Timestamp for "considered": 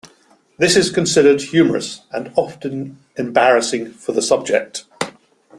0.89-1.43